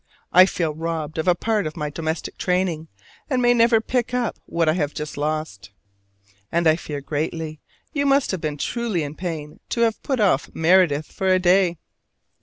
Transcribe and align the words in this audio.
I 0.33 0.47
feel 0.47 0.73
robbed 0.73 1.19
of 1.19 1.27
a 1.27 1.35
part 1.35 1.67
of 1.67 1.77
my 1.77 1.91
domestic 1.91 2.39
training, 2.39 2.87
and 3.29 3.39
may 3.39 3.53
never 3.53 3.79
pick 3.79 4.15
up 4.15 4.39
what 4.47 4.67
I 4.67 4.73
have 4.73 4.95
just 4.95 5.15
lost. 5.15 5.69
And 6.51 6.65
I 6.65 6.75
fear 6.75 7.01
greatly 7.01 7.59
you 7.93 8.07
must 8.07 8.31
have 8.31 8.41
been 8.41 8.57
truly 8.57 9.03
in 9.03 9.13
pain 9.13 9.59
to 9.69 9.81
have 9.81 10.01
put 10.01 10.19
off 10.19 10.49
Meredith 10.55 11.11
for 11.11 11.27
a 11.27 11.37
day. 11.37 11.77